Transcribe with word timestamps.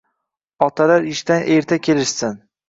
Otalar 0.67 1.05
ishdan 1.11 1.45
erta 1.59 1.79
kelishsin 1.91 2.43